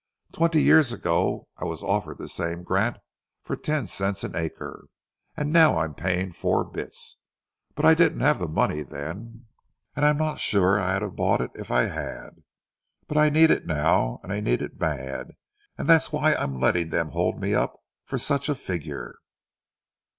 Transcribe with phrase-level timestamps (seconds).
[0.31, 2.97] Twenty years ago I was offered this same grant
[3.43, 4.87] for ten cents an acre,
[5.37, 7.19] and now I'm paying four bits.
[7.75, 9.35] But I didn't have the money then,
[9.95, 12.41] and I'm not sure I'd have bought it if I had.
[13.07, 15.33] But I need it now, and I need it bad,
[15.77, 19.19] and that's why I'm letting them hold me up for such a figure."